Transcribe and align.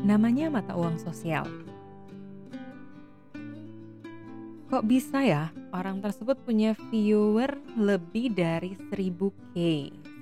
Namanya 0.00 0.48
mata 0.48 0.72
uang 0.72 0.96
sosial. 0.96 1.44
Kok 4.72 4.86
bisa 4.86 5.20
ya 5.20 5.52
orang 5.76 6.00
tersebut 6.00 6.40
punya 6.40 6.72
viewer 6.88 7.52
lebih 7.76 8.32
dari 8.32 8.78
1000k 8.88 9.56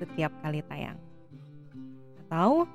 setiap 0.02 0.32
kali 0.42 0.64
tayang? 0.66 0.98
Atau 2.26 2.66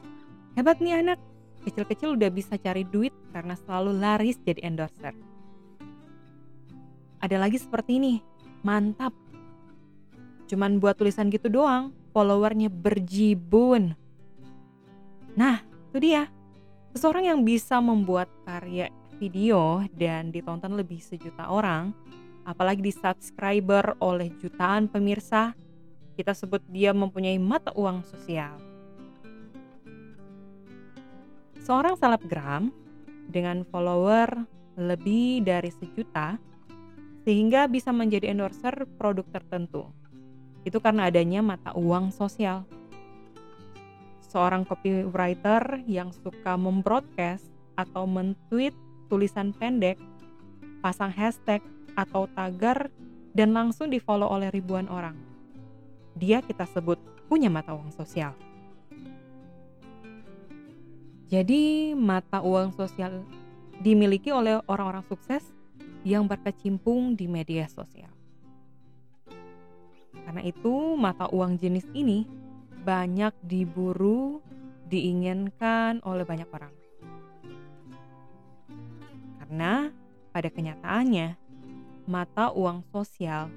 hebat 0.55 0.79
nih 0.79 1.03
anak, 1.03 1.19
kecil-kecil 1.67 2.15
udah 2.15 2.29
bisa 2.31 2.55
cari 2.55 2.87
duit 2.87 3.11
karena 3.35 3.57
selalu 3.57 3.99
laris 3.99 4.39
jadi 4.39 4.63
endorser. 4.63 5.11
Ada 7.19 7.35
lagi 7.35 7.59
seperti 7.59 7.99
ini, 7.99 8.13
mantap. 8.63 9.11
Cuman 10.47 10.79
buat 10.79 10.95
tulisan 10.95 11.27
gitu 11.33 11.51
doang, 11.51 11.91
followernya 12.15 12.71
berjibun. 12.71 13.97
Nah, 15.33 15.65
itu 15.89 15.97
dia 15.99 16.29
Seseorang 16.93 17.25
yang 17.25 17.41
bisa 17.41 17.81
membuat 17.81 18.29
karya 18.45 18.93
video 19.17 19.81
dan 19.97 20.29
ditonton 20.29 20.77
lebih 20.77 21.01
sejuta 21.01 21.49
orang, 21.49 21.89
apalagi 22.45 22.85
di 22.85 22.93
subscriber 22.93 23.97
oleh 23.97 24.29
jutaan 24.37 24.85
pemirsa, 24.85 25.57
kita 26.13 26.37
sebut 26.37 26.61
dia 26.69 26.93
mempunyai 26.93 27.41
mata 27.41 27.73
uang 27.73 28.05
sosial. 28.05 28.61
Seorang 31.65 31.97
selebgram 31.97 32.69
dengan 33.25 33.65
follower 33.65 34.45
lebih 34.77 35.41
dari 35.41 35.73
sejuta 35.73 36.37
sehingga 37.25 37.65
bisa 37.65 37.89
menjadi 37.89 38.29
endorser 38.29 38.85
produk 39.01 39.25
tertentu. 39.33 39.89
Itu 40.61 40.77
karena 40.77 41.09
adanya 41.09 41.41
mata 41.41 41.73
uang 41.73 42.13
sosial 42.13 42.69
seorang 44.33 44.65
copywriter 44.65 45.85
yang 45.85 46.09
suka 46.09 46.57
membroadcast 46.57 47.45
atau 47.77 48.09
mentweet 48.09 48.73
tulisan 49.05 49.53
pendek, 49.53 50.01
pasang 50.81 51.13
hashtag 51.13 51.61
atau 51.93 52.25
tagar, 52.33 52.89
dan 53.37 53.53
langsung 53.53 53.93
di-follow 53.93 54.25
oleh 54.25 54.49
ribuan 54.49 54.89
orang. 54.89 55.13
Dia 56.17 56.41
kita 56.41 56.65
sebut 56.65 56.97
punya 57.29 57.53
mata 57.53 57.77
uang 57.77 57.93
sosial. 57.93 58.33
Jadi, 61.29 61.93
mata 61.97 62.45
uang 62.45 62.77
sosial 62.77 63.25
dimiliki 63.81 64.29
oleh 64.29 64.61
orang-orang 64.69 65.01
sukses 65.05 65.41
yang 66.05 66.29
berkecimpung 66.29 67.17
di 67.17 67.25
media 67.25 67.65
sosial. 67.65 68.13
Karena 70.13 70.45
itu, 70.45 70.93
mata 70.93 71.25
uang 71.33 71.57
jenis 71.57 71.89
ini 71.97 72.42
banyak 72.83 73.31
diburu, 73.47 74.43
diinginkan 74.91 76.03
oleh 76.03 76.27
banyak 76.27 76.49
orang. 76.51 76.73
Karena 79.39 79.89
pada 80.35 80.49
kenyataannya, 80.51 81.39
mata 82.05 82.51
uang 82.51 82.83
sosial 82.91 83.47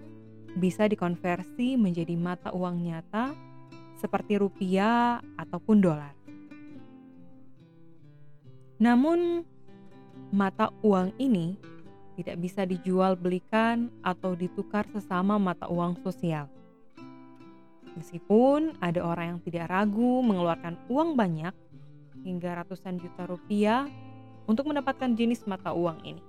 bisa 0.56 0.86
dikonversi 0.86 1.74
menjadi 1.74 2.14
mata 2.14 2.54
uang 2.54 2.80
nyata 2.80 3.34
seperti 3.98 4.38
rupiah 4.38 5.20
ataupun 5.36 5.76
dolar. 5.82 6.14
Namun, 8.76 9.42
mata 10.30 10.68
uang 10.84 11.16
ini 11.16 11.56
tidak 12.16 12.36
bisa 12.40 12.64
dijual 12.64 13.16
belikan 13.16 13.92
atau 14.00 14.32
ditukar 14.32 14.88
sesama 14.92 15.36
mata 15.36 15.68
uang 15.68 16.00
sosial. 16.00 16.48
Meskipun 17.96 18.76
ada 18.84 19.00
orang 19.00 19.26
yang 19.36 19.40
tidak 19.40 19.72
ragu 19.72 20.20
mengeluarkan 20.20 20.76
uang 20.92 21.16
banyak 21.16 21.56
hingga 22.28 22.60
ratusan 22.60 23.00
juta 23.00 23.24
rupiah 23.24 23.88
untuk 24.44 24.68
mendapatkan 24.68 25.16
jenis 25.16 25.48
mata 25.48 25.72
uang 25.72 26.04
ini. 26.04 26.22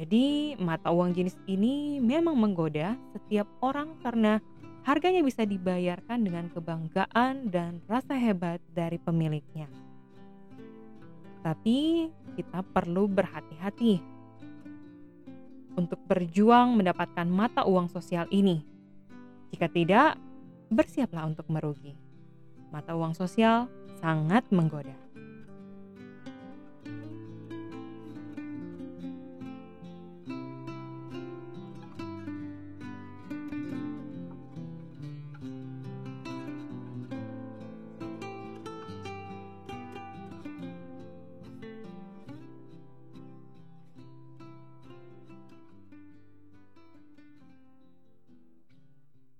Jadi, 0.00 0.56
mata 0.56 0.90
uang 0.90 1.12
jenis 1.12 1.36
ini 1.44 2.00
memang 2.00 2.32
menggoda 2.32 2.96
setiap 3.12 3.46
orang 3.60 4.00
karena 4.00 4.40
harganya 4.82 5.20
bisa 5.20 5.44
dibayarkan 5.44 6.24
dengan 6.24 6.48
kebanggaan 6.48 7.52
dan 7.52 7.84
rasa 7.84 8.16
hebat 8.16 8.64
dari 8.72 8.96
pemiliknya. 8.96 9.68
Tapi, 11.44 12.08
kita 12.34 12.64
perlu 12.64 13.04
berhati-hati 13.12 14.00
untuk 15.76 16.00
berjuang 16.08 16.80
mendapatkan 16.80 17.28
mata 17.28 17.68
uang 17.68 17.92
sosial 17.92 18.24
ini 18.32 18.69
jika 19.50 19.66
tidak, 19.66 20.16
bersiaplah 20.70 21.26
untuk 21.26 21.46
merugi. 21.50 21.98
Mata 22.70 22.94
uang 22.94 23.18
sosial 23.18 23.66
sangat 23.98 24.46
menggoda. 24.54 24.94